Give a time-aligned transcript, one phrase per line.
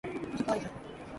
[0.35, 0.69] 喉乾いた